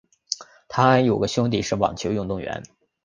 [0.67, 2.63] 她还有个兄弟是网球运动员。